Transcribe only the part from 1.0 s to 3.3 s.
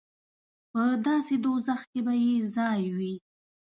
داسې دوزخ کې به یې ځای وي.